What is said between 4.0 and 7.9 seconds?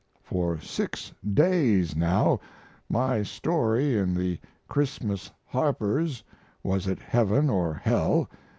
the Christmas Harper's "Was it Heaven? or